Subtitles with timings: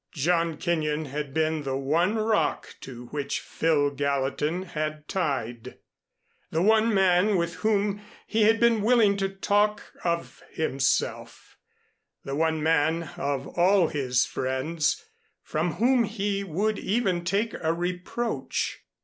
[0.13, 5.77] John Kenyon had been the one rock to which Phil Gallatin had tied,
[6.49, 11.55] the one man with whom he had been willing to talk of himself,
[12.23, 15.05] the one man of all his friends
[15.43, 18.79] from whom he would even take a reproach.